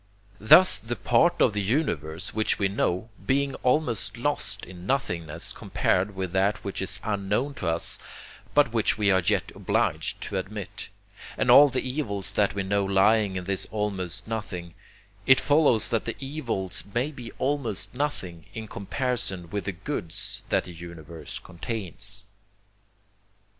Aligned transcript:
Thus 0.39 0.79
the 0.79 0.95
part 0.95 1.39
of 1.43 1.53
the 1.53 1.61
Universe 1.61 2.33
which 2.33 2.57
we 2.57 2.67
know, 2.67 3.09
being 3.23 3.53
almost 3.61 4.17
lost 4.17 4.65
in 4.65 4.87
nothingness 4.87 5.53
compared 5.53 6.15
with 6.15 6.31
that 6.31 6.63
which 6.63 6.81
is 6.81 6.99
unknown 7.03 7.53
to 7.61 7.67
us, 7.67 7.99
but 8.55 8.73
which 8.73 8.97
we 8.97 9.11
are 9.11 9.19
yet 9.23 9.51
obliged 9.53 10.19
to 10.21 10.39
admit; 10.39 10.89
and 11.37 11.51
all 11.51 11.69
the 11.69 11.87
evils 11.87 12.31
that 12.31 12.55
we 12.55 12.63
know 12.63 12.83
lying 12.83 13.35
in 13.35 13.43
this 13.43 13.67
almost 13.69 14.27
nothing; 14.27 14.73
it 15.27 15.39
follows 15.39 15.91
that 15.91 16.05
the 16.05 16.15
evils 16.19 16.83
may 16.95 17.11
be 17.11 17.31
almost 17.33 17.93
nothing 17.93 18.45
in 18.55 18.67
comparison 18.67 19.51
with 19.51 19.65
the 19.65 19.71
goods 19.71 20.41
that 20.49 20.63
the 20.63 20.73
Universe 20.73 21.37
contains." 21.37 22.25